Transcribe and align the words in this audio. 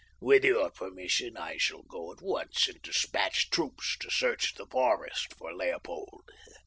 "With 0.19 0.43
your 0.43 0.71
permission, 0.71 1.37
I 1.37 1.57
shall 1.57 1.83
go 1.83 2.11
at 2.11 2.23
once 2.23 2.67
and 2.67 2.81
dispatch 2.81 3.51
troops 3.51 3.95
to 3.99 4.09
search 4.09 4.55
the 4.55 4.65
forest 4.65 5.35
for 5.37 5.53
Leopold. 5.55 6.23